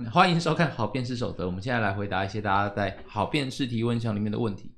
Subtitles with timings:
[0.00, 4.70] 嗯，欢迎收看《好辩士守则》，我们现在来回答一些大家在好辩士提问箱里面的问题。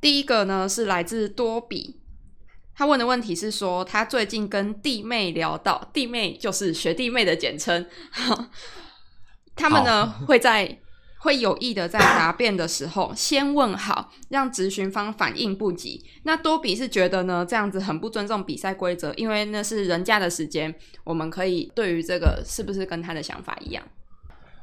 [0.00, 2.00] 第一个呢是来自多比，
[2.74, 7.86] 他问的问题是说，他最近跟弟妹聊到，弟妹就是学弟妹的简称，
[9.54, 10.78] 他们呢好会在。
[11.26, 16.04] 会有意的在答辩的时候 先问好，让质询方反应不及。
[16.22, 23.82] 那多比是觉得呢，这样子很不尊重比赛规则，因为那是人家的时间，我们可以对于这个是不是跟他的想法一样？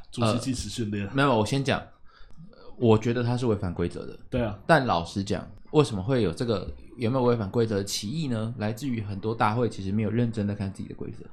[0.09, 1.83] 主席计时训练、呃、没有，我先讲，
[2.77, 4.17] 我觉得他是违反规则的。
[4.30, 8.53] 对啊，但老实讲，为什么会有这个有没有违反规则的歧义呢？
[8.57, 11.25] 来自于很多大会其实没有认真的看自己的规则，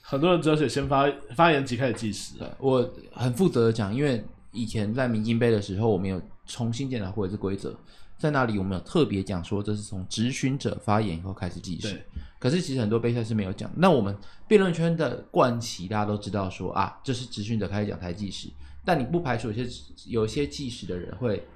[0.00, 2.34] 很多人只要写先发发言即开始计时。
[2.58, 4.24] 我很负责的讲，因为。
[4.52, 7.74] 以前在明金杯的时候，我们有重新检讨过一次规则，
[8.18, 12.00] 在那里我们有特别讲说，这是从执询者发言以后开始计时。
[12.38, 13.70] 可是其实很多杯赛是没有讲。
[13.76, 18.48] 那我们辩论圈的惯习，大家都知道说啊，这是执询者开始讲才计时。
[18.84, 19.66] 但你不排除有些
[20.06, 21.46] 有些计时的人会，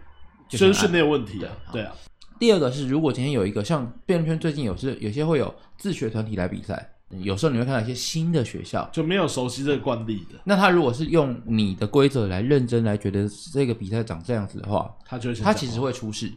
[0.48, 1.50] 真是没有问题的。
[1.72, 1.94] 对啊。
[2.38, 6.95] 第二个是，如果今天有一个像辩论圈最近有是有些会有自学团体来比赛。
[7.20, 10.38] 有时候你会看到一些新的学校就没有熟悉这个惯例的。
[10.44, 16.28] 那他如果是用你的规则来认真来觉得这个比赛长这样子的话，他就会他其实会出事，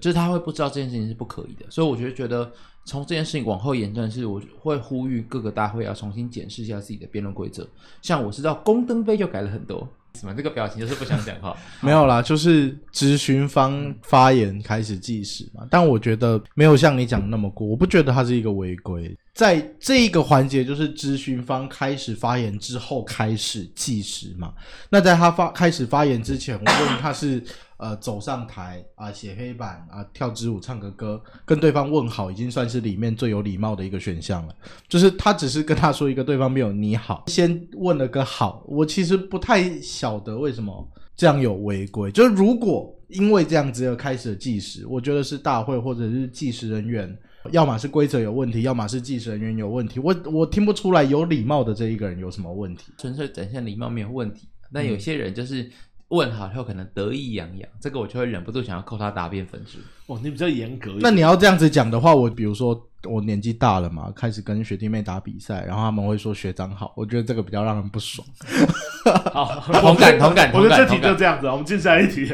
[0.00, 1.64] 就是他会不知道这件事情是不可以的。
[1.70, 2.50] 所以我觉得觉得
[2.84, 7.66] 从这件事情往后延展，是我会呼吁各个大会要重新检视一下自己的辩论规则。
[8.02, 9.88] 像我知道宫灯杯就改了很多。
[10.14, 10.34] 什么？
[10.34, 11.56] 这个表情就是不想讲话？
[11.80, 15.66] 没有啦，就是咨询方发言开始计时嘛。
[15.70, 19.16] 但我觉得没有像你讲的那么过，我不觉得它是一个违规。
[19.38, 24.52] 在这一个环节，就是咨询方开始发言之后开始计时嘛。
[24.90, 27.40] 那在他发开始发言之前，我问他是。
[27.78, 34.54] 呃，走上台啊，写黑板啊，跳支舞，唱个歌，跟对方问好，已经算是里面最有礼貌的一个选项了。
[34.88, 38.64] 就是他只是跟他说一个对方没有你好，先问了个好。
[38.66, 42.10] 我其实不太晓得为什么这样有违规。
[42.10, 47.16] 就是如果因为这样子而开始计时，我觉得是大会或者是计时人员，
[47.50, 50.00] 要么是规则有问题，要么是计时人员有问题。
[50.00, 54.48] 我我听不出来有礼貌的这一个人有什么问题，纯粹展现礼貌没有问题。
[54.72, 55.62] 但有些人就是。
[55.62, 55.72] 嗯
[56.08, 59.76] 问好以后可能得意洋洋，这个我就会忍不住想要扣他答辩分数。
[60.06, 60.96] 哦，你比较严格。
[61.00, 68.26] 那你要这样子讲的话，我比如说我年纪大了嘛，开始跟学弟妹打比赛，然后他们会说学长好，我觉得这个比较让人不爽。
[69.34, 70.50] 好，同感同感。
[70.56, 72.26] 我觉得这题就这样子，我们进下一题。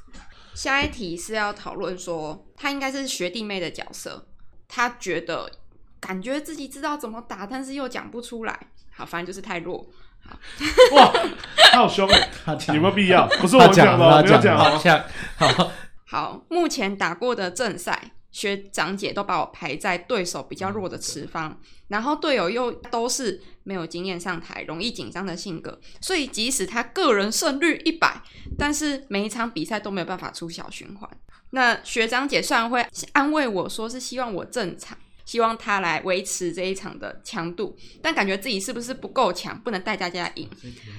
[0.52, 4.26] 下一题是要讨论说，他应该是学弟妹的角色，
[4.68, 5.50] 他觉得
[6.00, 8.58] 感觉自己知道怎么打，但是又讲不出来。
[8.90, 9.86] 好，反正就是太弱。
[10.92, 11.12] 哇，
[11.70, 12.28] 他好凶哎！
[12.68, 13.28] 有没有必要？
[13.40, 14.58] 不是我讲的，我没有讲。
[14.58, 14.76] 好，
[15.36, 15.70] 好，
[16.04, 16.42] 好。
[16.48, 21.56] 目前打过的正赛，学长姐都把我排在对手比较弱的池方，
[21.88, 28.20] 然后队友又都是没有经验上台、容易紧张的性格，所以即使他个人胜率一百，
[28.58, 31.10] 但是每一场比赛都没有办法出小循环。
[31.52, 34.98] 那学长姐虽然会安慰我说是希望我正常。
[35.26, 40.48] 希望他来维持这一场的强度，但感觉自己是不是不够强，不能带大家赢，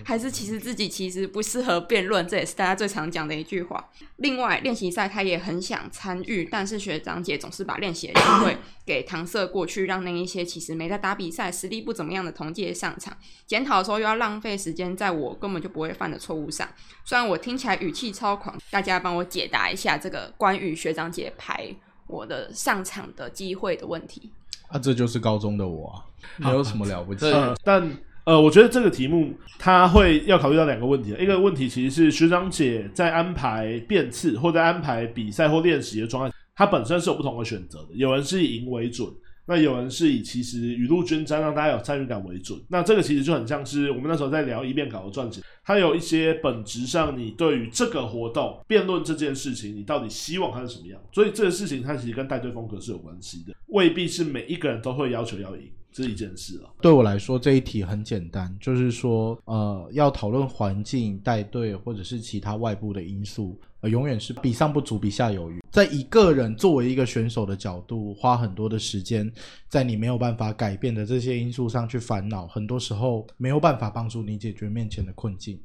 [0.05, 3.89] 还是其实自己其实不适合辩论，这也是大家最常讲的一句话。
[4.17, 13.17] 另外，练习赛他也很想参与，但是学长姐总是把练习的机会给搪塞过去，让那一些其实没在打比赛、实力不怎么样的同届上场。
[13.45, 16.67] 检讨的时候又要浪费时间在我根本就不会犯的错误上。
[17.05, 21.73] 虽然我听起来语气超狂，大家帮我解答一下这个关于学长姐排。
[22.07, 24.29] 我的上场的机会的问题，
[24.69, 26.03] 啊，这就是高中的我啊，
[26.37, 27.25] 没有什么了不起。
[27.27, 27.89] 呃，但
[28.23, 37.89] 呃，我觉得这个题目它会要考虑到两个问题，一个问题其实是学长姐在安排变次或在安排比赛或练习的状态，它本身是有不同的选择的。
[37.93, 39.07] 有人是以赢为准。
[39.47, 42.59] 那有人是以其实雨露均沾，让大家有参与感为准。
[42.67, 50.99] 那这个其实就很像是我们那时候在聊一遍稿的撰写，它有一些本质上，你对于这个活动辩论这件事情，你到底希望它是什么样？
[51.13, 55.63] 所以这个事情它其实跟带队风格是有关系的，未必是每一个人都会要求要赢。
[55.89, 56.69] 这一件事了。
[56.79, 65.63] 对我来说，这一题很简单，就是说，呃，要讨论环境、带队或者是其他外部的因素，呃，永远是比上不足，比下有余。
[65.71, 69.31] 在一个人作为一个选手的角度，花很多的时间
[69.67, 75.59] 在你没有办法改变的这些因素上去烦恼，很多时候没有办法帮助你解决面前的困境。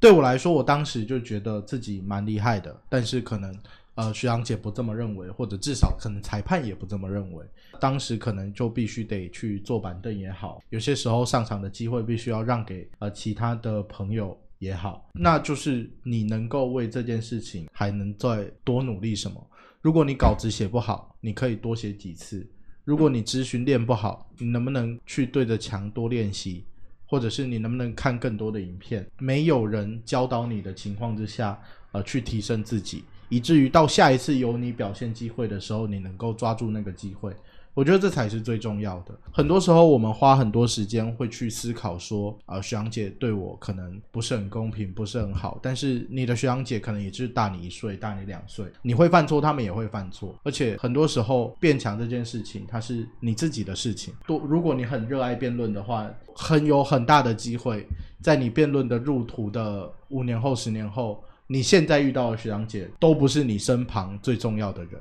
[0.00, 3.54] 对我来说，我当时就觉得自己蛮厉害的，但是可能。
[3.98, 7.44] 呃，徐阳姐不这么认为，或者至少可能裁判也不这么认为。
[7.80, 19.44] 当时可能就必须得去坐板凳也好，有些时候上场的机会必须要让给呃其他的朋友也好，那就是你能够为这件事情还能再多努力什么？
[19.80, 22.44] 如果你稿子写不好，你可以多写几次；
[22.84, 26.64] 如果你咨询练不好，你能不能去对着墙多练习？
[27.06, 29.06] 或者是你能不能看更多的影片？
[29.18, 31.58] 没有人教导你的情况之下，
[31.92, 37.34] 呃，去提升自己，以至于到下一次有你表现机会的时候，你能够抓住那个机会。
[37.78, 39.16] 我觉得这才是最重要的。
[39.30, 45.60] 很多时候，我们花很多时间会去思考说，啊、呃，学长姐对我可能不是很公平，不是很好。
[45.62, 50.34] 但是你的学长姐可能也就是大你一岁，大你两岁，你会犯错，他们也会犯错。
[50.42, 54.12] 而且很多时候，变强这件事情，它是你自己的事情。
[54.26, 57.86] 多，如果你很热爱辩论的话，很有很大的机会，
[58.20, 65.00] 在你辩论的入途的五年后、十年后，你现在遇到的学长姐都不是你身旁最重要的人，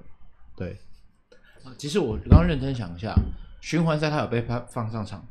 [0.55, 0.77] 对。
[1.77, 3.13] 其实我刚刚认真想一下，
[3.61, 5.25] 循环赛他有被他放上场，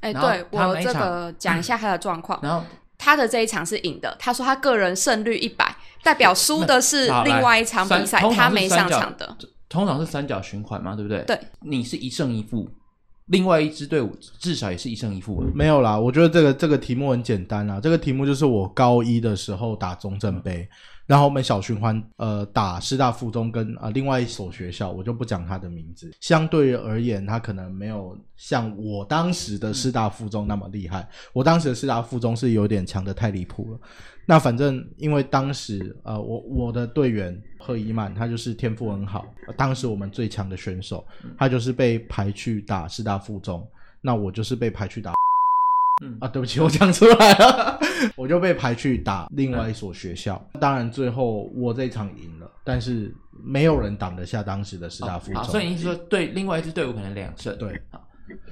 [0.00, 2.38] 哎、欸，对我这个 讲一下他的状况。
[2.42, 2.64] 然后
[2.96, 9.36] 他的这一场是赢的，他说他个人胜率一百，代表输的是另外一场比赛，他没上场的。
[9.68, 11.22] 通常是三角循环嘛，对不对？
[11.24, 12.68] 对，你是一胜一负，
[13.26, 15.44] 另外一支队伍至少也是一胜一负。
[15.54, 20.62] 没有啦，我觉得这个这个题目很简单啦，这个题目就是我高一的时候打中正杯。
[20.62, 20.68] 嗯
[21.08, 26.10] 然后我们小循环，呃，打师大附中跟呃另外一所学校，我就不讲他的名字。
[26.20, 31.08] 相对而言，他可能没有像我当时的师大附中那么厉害。
[31.32, 33.80] 我当时的师大附中是有点强的太离谱了。
[34.26, 39.24] 那反正因为当时，呃，我我的队员贺一曼，他就是天赋很好，
[39.56, 41.02] 当时我们最强的选手，
[41.38, 43.66] 他就是被排去打师大附中，
[44.02, 45.14] 那我就是被排去打。
[46.00, 47.80] 嗯啊，对不起，我讲出来了，
[48.16, 50.40] 我就被排去打另外一所学校。
[50.54, 55.42] 嗯、当然，最后我这一场赢了，但是没有人挡得下当时的师大附中。
[55.42, 57.56] 哦、所以你是说，对另外一支队伍可能两胜？
[57.58, 57.80] 对，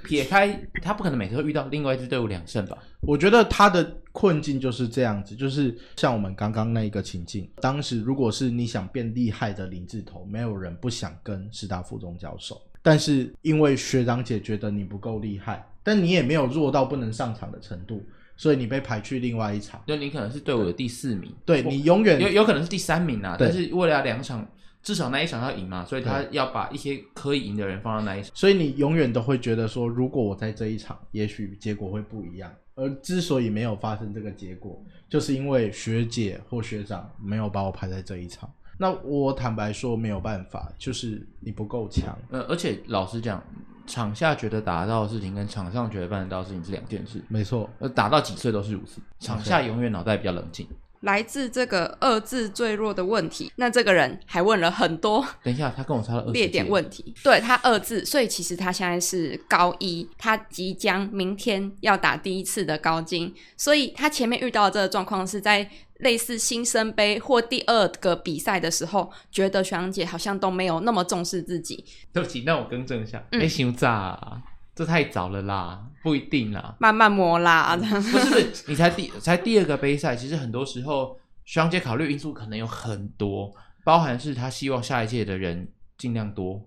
[0.04, 2.78] 撇开他不可能每次都遇到另外一支队伍两胜吧？
[3.00, 7.48] 我觉得他的困境就是这样子，就是像我们刚刚那一个情境。
[7.60, 15.64] 当时如果是你想变厉害的林志头，没有人不想跟师大附中交手，但是因为学长姐觉得你不够厉害。
[15.86, 18.04] 但你也没有弱到不能上场的程度，
[18.36, 19.80] 所以你被排去另外一场。
[19.86, 23.36] 就你可能是队伍的第四名，对，你永远有有可能是第三名啊。
[23.38, 24.44] 但是为了两场，
[24.82, 28.32] 至少那一场要赢嘛，所以他要把一些可以赢的人放到那一场。
[28.34, 32.52] 所以你永远都会觉得说，如果我在这一场，也许结果会不一样。
[32.74, 38.50] 而之所以没有发生这个结果，就是因为学姐或学长没有把我排在这一场。
[38.76, 42.18] 那我坦白说没有办法，就是你不够强。
[42.30, 43.40] 呃，而且老实讲。
[43.86, 47.22] 场下觉得打得到的事情，跟场上觉得办得到的事情是两件事。
[47.28, 49.00] 没错，呃，打到几岁都是如此。
[49.18, 50.66] 场下永远脑袋比较冷静。
[51.02, 55.24] 来自这个二字最弱的问题，那这个人还问了很多。
[55.44, 56.32] 等一下，他跟我差了二字。
[56.32, 65.70] 列点问题，对他二字，所以其实他现在是高一，他即将明天要打第一次的高金，所以他前面遇到的这个状况是在。
[65.98, 71.84] 类似新生杯或第二个比赛的时候，觉得学长姐好像都没有那么重视自己。
[72.12, 74.42] 对不起，那我更正一下，哎、嗯，熊炸、啊，
[74.74, 77.76] 这太早了啦，不一定啦，慢慢磨啦。
[77.76, 83.52] 不是不是，你才第才第二个杯赛，其实很多时候学长姐考虑因素可能有很多，
[83.84, 86.60] 包含是他希望下一届的人尽量多。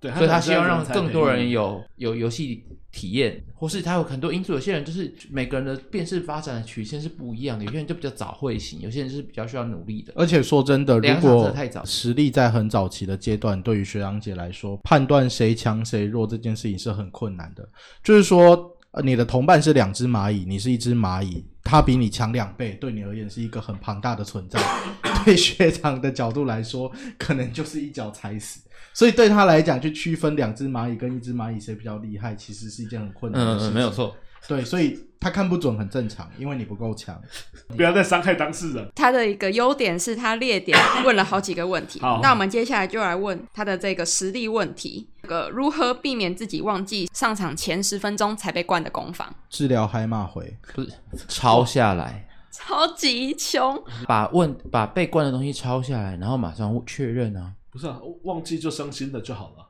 [0.00, 4.54] 对，所以他希望让更多人有有游戏体验，或是他有很多因素。
[4.54, 10.12] 有些人就是每个人的辨识发展的曲线是不一样的，有些人就比较早会醒，有些人是比较需要努力的。
[10.16, 11.54] 而且说真的，如果
[11.84, 17.68] 实力在很早期的阶段，对于学长姐来说，判断谁强谁弱这件事情是很困难的。
[18.02, 18.74] 就是说，
[19.04, 24.60] 你的同伴是两只蚂蚁，你是一只蚂蚁，他比你强两倍，对你而言是一个很庞大的存在。
[25.24, 28.60] 对学长的角度来说，可能就是一脚踩死。
[28.92, 33.72] 所以对他来讲，去区分两只蚂蚁跟一只蚂蚁谁比较厉害，其实是一件很困难的事情。
[33.72, 34.16] 嗯，没有错。
[34.48, 37.20] 对，所以他看不准很正常，因为你不够强。
[37.68, 38.90] 不要再伤害当事人。
[38.94, 42.00] 他的一个优点是他列点问了好几个问题。
[42.00, 49.32] 好，那我们接下来就来问他的这个实力问题：这个如何避免自己忘记上场前十分钟才被灌的攻防？
[49.48, 50.90] 治疗嗨骂回，不是
[51.28, 53.80] 抄下来，超级穷。
[54.08, 57.52] 把问把被灌的东西抄下来，然后马上确认啊。
[57.70, 59.68] 不是啊，忘记就伤心的就好了，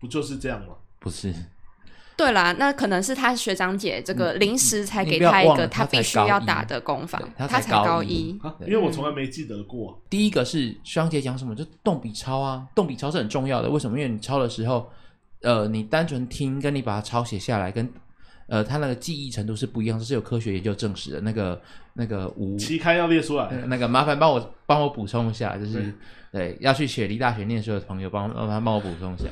[0.00, 0.74] 不就是这样吗？
[0.98, 1.32] 不是，
[2.16, 10.00] 对啦，那可能是他学长姐这个临时才给他一个他必须要打的攻防，他才高一，因为我从来没记得过。
[10.08, 13.68] 第一个是学长姐讲什么，就动笔抄啊，动笔抄是很重要的。
[13.68, 13.98] 为什么？
[13.98, 14.90] 因为你抄的时候，
[15.42, 17.88] 呃，你单纯听跟你把它抄写下来，跟
[18.48, 21.20] 呃他那个记忆程度是不一样，这是有科学研究证实的。
[21.20, 21.60] 那个
[21.92, 25.92] 那个五期刊要列出来，那个麻烦帮我帮我补充一下，就是。
[26.32, 29.24] 对，要去雪梨大学念书的朋友，帮帮他帮我补充一下。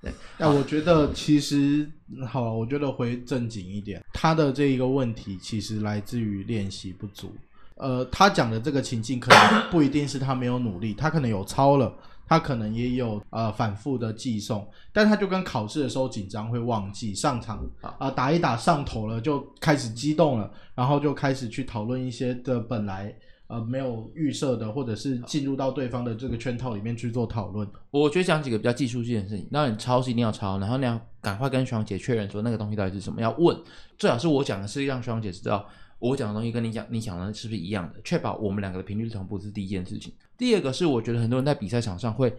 [0.00, 1.86] 对，那我觉得其实
[2.26, 7.32] 好，我觉得回正经一点，他的这一个问题其实来自于练习不足。
[7.76, 11.92] 呃，他讲的这个情境可能不一定是他没有努力，他可能有抄了，
[12.26, 23.14] 他可能也有呃反复的记诵，但他就跟考试的时候紧张会忘记上场啊、呃、打一打上头了就开始激动了，然后就开始去讨论一些的本来
[23.48, 27.68] 呃没有预设的，或者是进入到对方的这个圈套里面去做讨论。
[27.90, 33.56] 我觉得讲几个比较技术性的事情，那你抄是一定要抄，然后你要赶快跟学长姐确认说那个东西到底是什么，要问，
[33.98, 35.66] 最好是我讲的是让学长姐知道。
[35.98, 37.98] 我讲的东西跟你讲，你讲的是不是一样的？
[38.04, 40.12] 确保我们两个的频率同步是第一件事情。
[40.36, 42.30] 第二个是，我觉得很多人在比赛场上会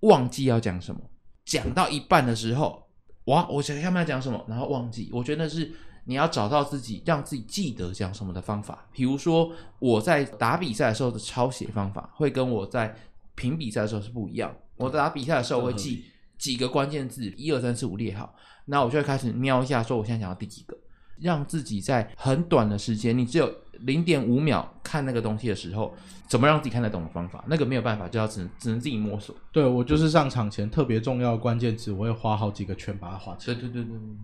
[0.00, 1.00] 忘记要讲什么，
[1.44, 2.82] 讲到一半的时候，
[3.24, 5.10] 哇，我想下面要讲什么，然后忘记。
[5.12, 5.70] 我觉得是
[6.04, 8.86] 你要找到自己让自己记得讲什么的方法。
[8.92, 12.94] 比如说，我在打比赛的时候的抄写方法，会跟我在
[13.34, 14.54] 评比赛的时候是不一样。
[14.76, 16.04] 我在打比赛的时候我会记
[16.38, 18.34] 几个关键字，一二三四五列好，
[18.66, 20.76] 那我就会开始瞄一下，说我现在讲到第几个。
[21.20, 23.48] 让自己在很短的时间，你只有
[23.80, 25.94] 零点五秒看那个东西的时候，
[26.26, 27.44] 怎么让自己看得懂的方法？
[27.46, 29.32] 那个没有办法，就要只能只能自己摸索。
[29.52, 33.54] 对，我就是上场前特别重要的关键词，我会花好几个圈把它画出来。
[33.54, 34.16] 对对对对对，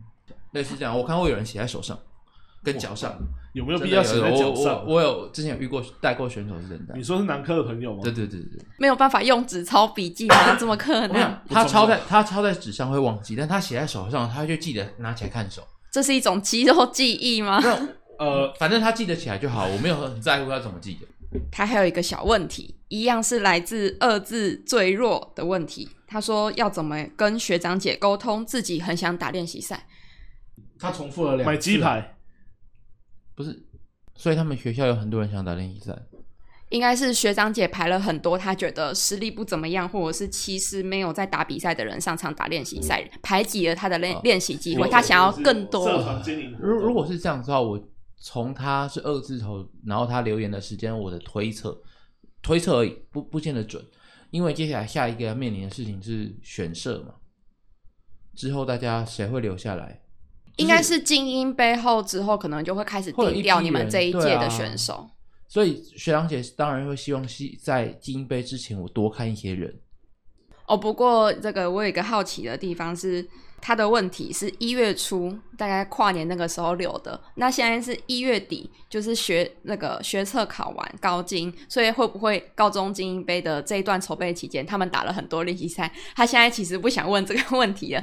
[0.52, 0.97] 类似这样。
[0.97, 1.99] 我看过有人写在手上，
[2.62, 3.17] 跟脚上，
[3.52, 4.85] 有没有必要写在脚上？
[4.85, 6.95] 我，我，我有之前有遇过带过选手是真的。
[6.97, 8.00] 你说是南科的朋友吗？
[8.02, 10.55] 对对对对，没有办法用纸抄笔记吗？
[10.57, 11.38] 怎么可能？
[11.49, 15.62] 他抄在他抄在纸上会忘记，但他写在手上，他就记得拿起来看手。
[15.90, 17.62] 这是一种肌肉记忆吗？
[18.19, 21.07] 呃，反正他记得起来就好，我没有很在乎他怎么记得。
[21.52, 25.88] 他还有一个小问题，一样是来自二字最弱的问题。
[26.07, 29.87] 他说要怎么跟学长姐沟通，自己很想打练习赛。
[30.78, 31.50] 他重复了两次。
[31.50, 32.16] 买鸡排，
[33.35, 33.66] 不是，
[34.14, 35.97] 所以他们学校有很多人想打练习赛。
[36.70, 44.87] 应该是学长姐排了很多，他觉得实力不怎么样，或者是其实没有在打比赛的人上场打练习赛，排挤了他的练练习机会。
[44.90, 45.88] 他想要更多。
[46.58, 47.82] 如如果是这样子的话，我
[48.18, 51.80] 从他是二字头，然后他留言的时间，我的推测，
[52.42, 53.82] 推测而已，不不见得准，
[54.30, 57.14] 因为接下来下一个要面临的事情是选社嘛，
[58.35, 60.02] 之后大家谁会留下来？
[60.58, 65.08] 应该是精英杯后之后，可能就会开始定掉你们这一届的选手。
[65.48, 67.26] 所以学长姐当然会希望
[67.62, 69.74] 在精英杯之前我多看一些人。
[70.66, 73.26] 哦，不过这个我有一个好奇的地方是，
[73.58, 85.90] 他的问题是一月初大概跨年那个时候留的，那现在是一月底，就是学那个学测考完高精，所以会不会高中精英杯的这一段筹备期间，他们打了很多练习赛？
[86.14, 88.02] 他现在其实不想问这个问题了。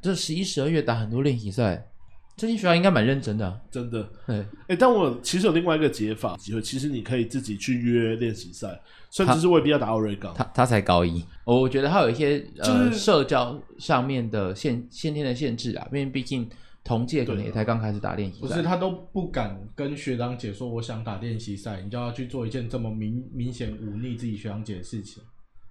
[0.00, 1.88] 这十一、十二月打很多练习赛。
[2.36, 4.06] 这些学校应该蛮认真的、啊，真的。
[4.26, 8.78] 对，哎、欸，但我其实有另外一个解法机会，其实你可以自己去约练习赛，
[9.10, 10.34] 甚至是未必要打奥瑞冈。
[10.34, 16.46] 他他才高一，我觉得他有一些、就是、呃社交上面的限先天的限制啊，因为毕竟
[16.84, 18.46] 同届可能也才刚开始打练习赛。
[18.46, 25.22] 不是他都不敢跟学长姐说我想打练习赛，你就要去做一件这么明明显忤逆自己学长姐的事情。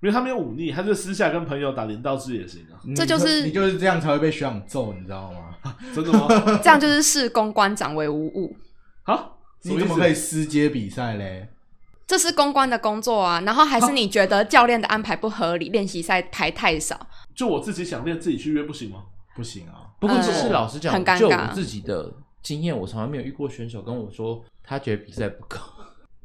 [0.06, 2.78] 因为他没有忤逆，他就私下跟朋友打连道志也行啊。
[2.96, 5.58] 这就是你就是这样才会被学长揍，你知道吗？
[5.96, 6.28] 真的吗？
[6.62, 8.56] 这样就是视公关长为无物。
[9.02, 11.50] 好，你怎么可以私接比赛嘞？
[12.06, 13.42] 这是公关的工作啊。
[13.42, 17.08] 然后还是你觉得教练的安排不合理，练习赛排太少？
[17.34, 19.06] 就我自己想练，自己去约不行吗？
[19.36, 19.90] 不行啊。
[20.00, 21.20] 不过这是老实讲，很尴尬。
[21.20, 25.58] 就我自己的经验，我从来没有遇过选手跟我说他觉得比赛不够。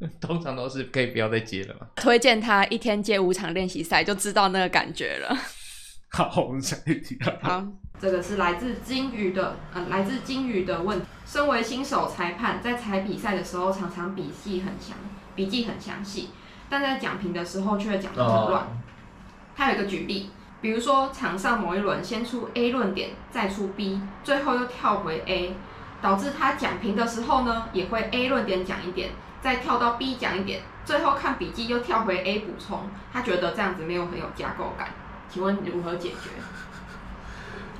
[0.21, 1.87] 通常都是可以不要再接了嘛。
[1.97, 5.37] 推荐他一天接五场练习赛，就知道那个感觉了。
[6.13, 7.19] 好，我们下一题。
[7.41, 7.65] 好，
[8.01, 11.07] 这个是来自金鱼的，呃，来自金鱼的问题。
[11.25, 14.97] 身为新手裁判，在裁比赛的时候，常常笔记很详，
[15.37, 16.31] 笔记很详细，
[16.69, 18.67] 但在讲评的时候却讲得很乱。
[19.55, 20.31] 他有一个举例，
[20.61, 25.55] 比如说场上某一轮先出 A 论点，再出 B，最后又跳回 A，
[26.03, 29.11] 导致他讲评的时候呢，也会 A 论点讲一点。
[29.41, 32.81] 再跳到 B 讲一点，最后看笔记又跳回 A 补充，
[33.13, 34.89] 他觉得这样子没有很有架构感，
[35.29, 36.31] 请问如何解决？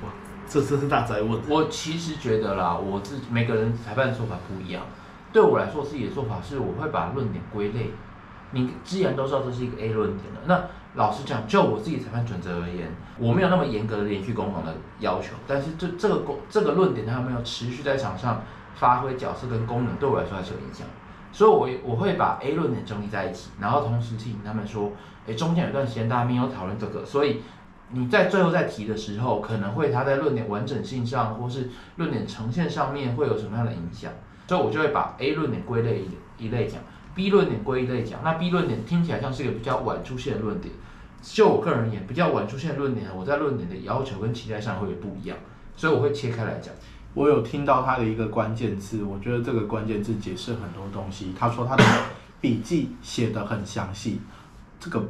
[0.03, 0.09] 哇，
[0.47, 1.39] 这真是大灾问！
[1.47, 4.83] 我其实觉得啦，我自己每个人裁判的说法不一样，
[5.31, 7.91] 对我来说自己的做法是，我会把论点归类。
[8.53, 10.61] 你既然都知道这是一个 A 论点了，那
[10.95, 18.43] 老实讲，就我自己裁判准则而言，我没有那么严格的连续攻防的要求，但是这这个攻这个论点它没有持续在场上
[18.75, 20.85] 发挥角色跟功能，对我来说还是有影响。
[21.31, 24.91] 所以我，我我会把 A 论点整理在一起，然后同时提醒他们说，
[25.27, 27.41] 诶，中间有段时间大家没有讨论这个，所以
[27.91, 34.11] 你在最后再提的时候，可能会它在论点完整性上，或是论点呈现上面会有什么样的影响，
[34.47, 36.01] 所以我就会把 A 论点归类
[36.37, 36.81] 一一类讲
[37.15, 38.19] ，B 论点归一类讲。
[38.23, 40.73] 那 B 论点听起来像是一个比较晚出现的论点，
[41.21, 45.37] 就我个人而言，比较晚出现的论点，我在论点的要求跟期待上会有不一样，
[45.75, 46.73] 所以我会切开来讲。
[47.13, 51.33] 我有听到他的一个关键字，我觉得这个关键字解释很多东西。
[51.37, 51.83] 他说他的
[52.39, 54.19] 笔记写得很详细，
[54.79, 55.03] 这个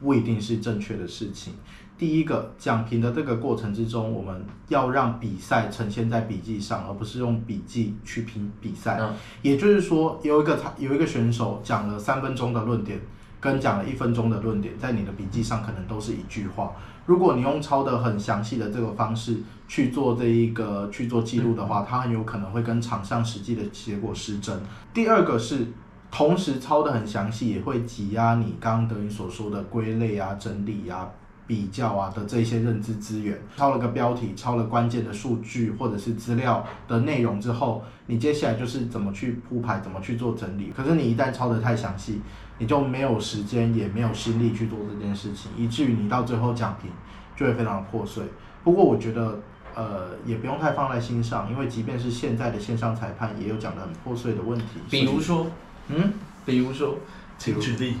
[0.00, 1.54] 不一定是正确的事情。
[1.98, 8.98] 第一个讲评的这个过程之中，我们要让比赛呈现在笔记上，而不是用笔记去评比赛。
[9.00, 9.12] 嗯、
[9.42, 13.00] 也就是说，有一个他有一个选手讲了三分钟的论点，
[13.40, 16.72] 跟讲了一分钟的论点，在你的笔记上可能都是一句话。
[17.06, 24.60] 如果你用抄的很详细的这个方式去做这一个去做记录的话，它很有可能会跟场上实际的结果失真。
[24.92, 25.68] 第二个是，
[26.10, 31.08] 同时抄的很详细，也会挤压你刚刚德云所说的归类啊、整理啊。
[31.48, 40.70] 比较啊的这些认知资源，抄了个标题，抄了关键的数据或者是资料的内容之后，你接下来就是怎么去铺排，怎么去做整理。
[40.76, 42.20] 可是你一旦抄得太详细，
[42.58, 46.90] 你就没有时间，也没有心力去做这件事情，以至于你到最后讲评
[47.34, 48.22] 就会非常的破碎。
[48.62, 49.40] 不过我觉得，
[49.74, 54.66] 呃，也不用太放在心上，因为即便是现在的线上裁判，也有讲得很破碎的问题。
[54.90, 55.46] 比如说，
[55.88, 56.12] 嗯，
[56.44, 56.96] 比如说，
[57.38, 57.94] 请举例。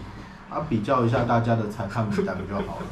[0.50, 2.82] 啊，比较一下大家的裁判名单就好了。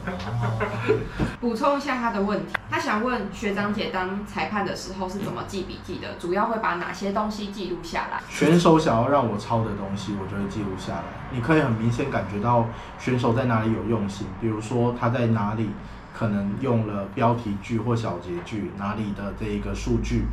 [1.41, 6.15] 补充一下他的问题，他想问学长姐当裁判的时候是怎么记笔记的？
[6.19, 8.21] 主要会把哪些东西记录下来？
[8.29, 11.03] 选手想要让我抄的东西，我就会记录下来。
[11.31, 12.67] 你可以很明显感觉到
[12.99, 15.71] 选手在哪里有用心，比如说他在哪里
[16.15, 20.27] 可能用了标题句或小结句，哪里的这一个数据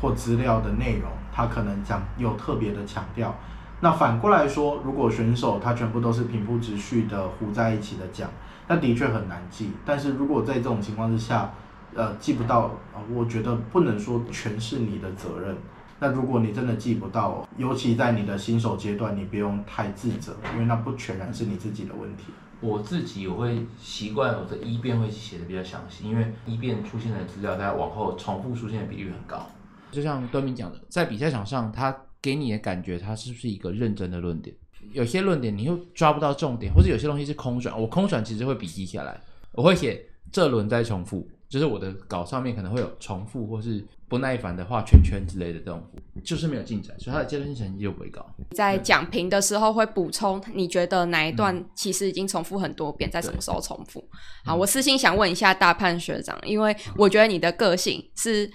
[0.00, 3.34] 或资料的内容，他可能讲有特别的强调。
[3.84, 8.30] 那反过来说，如果选手他全部都是平铺直叙的糊在一起的讲，
[8.68, 9.72] 那的确很难记。
[9.84, 11.52] 但是如果在这种情况之下，
[11.92, 12.70] 呃，记不到，
[13.12, 15.56] 我觉得不能说全是你的责任。
[15.98, 22.26] 那如果你真的记不到，尤其在你的新手阶段，你不用太自责，因为那不全然是你自己的问题。
[22.60, 29.44] 我自己我会习惯我的一辩会写的比较详细，因为一辩出现的资料在往后重复出现的比率很高。
[29.90, 31.92] 就像端明讲的，在比赛场上他。
[32.22, 34.54] 给你的感觉，它是不是一个认真的论点？
[34.92, 37.78] 有些论点你又抓不到重点，或者有些东西是空转。
[37.78, 39.20] 我空转其实会笔记下来，
[39.52, 45.82] 我会写这轮再重复，就是我的稿上面可能会有重复或是不耐烦的画圈圈之类的这种，
[46.24, 48.24] 就是没有进展，所以它的阶段性成绩就不会高。
[48.50, 54.04] 在讲评的时候会补充，你觉得哪一段其实已经重复很多遍，在什么时候重复？
[54.44, 58.50] 好，我私心想问一下大判学长，因为我觉得你的个性是。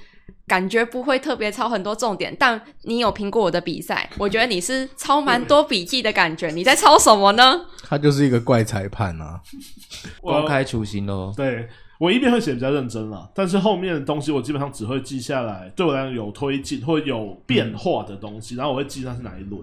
[0.47, 6.47] 感觉不会特别抄很多重点，但你有评过我的比赛，我觉得你是抄蛮多笔记的感觉。
[6.47, 7.61] 你在抄什么呢？
[7.83, 9.41] 他就是一个怪裁判啊，
[10.21, 11.33] 公开处刑喽。
[11.35, 11.67] 对，
[11.99, 19.61] 我一边会写比较认真了，但是后面的东西我基本上只会记下来，对我来讲有推进或有变化的东西，然后我会记那是哪一轮。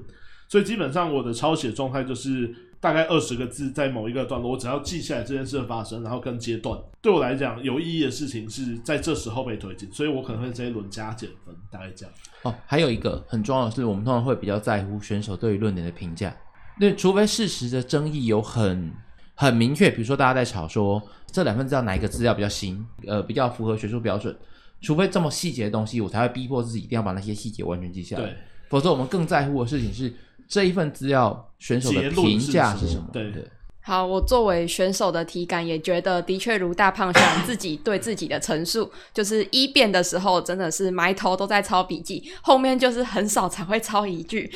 [0.49, 2.55] 所以基本上我的抄写状态就是。
[2.85, 12.15] 大概二十个字，在某一个段落，我只要记下来这件事的发生，然后跟阶段，对我来讲有意义的事情是在这时候被推进，所以我可能会这一轮加减分，大概这样。
[12.43, 16.37] 哦，还有一个很重要的是，我们通常会比较在乎选手对于论点的评价，
[16.79, 18.93] 那，除非事实的争议有很
[19.35, 24.37] 很明确，比如说大家在吵说这两份资料哪一个资料比较新，呃，比较符合学术标准，
[24.83, 28.37] 除非这么细节的东西，我才会逼迫自己一定要把那些细节完全记下来，
[28.69, 30.13] 否则我们更在乎的事情是。
[30.49, 33.09] 这一份资料选手的评价是什么？
[33.13, 33.45] 对对。
[33.87, 44.51] 好，我作为选手的体感也觉得，的确如大胖想自己对自己的陈述，就是一辩的时候真的是埋头都在抄笔记，后面就是很少才会抄一句。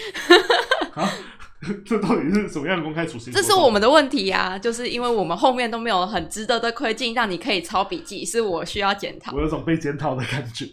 [0.94, 1.12] 啊，
[1.84, 3.30] 这到底是什么样的公开处刑？
[3.30, 9.36] 这是我们的问题啊，就是因为我们后面都没有很值得的推进，让你可以抄笔记，是我需要检讨。
[9.36, 10.64] 我有种被检讨的感觉。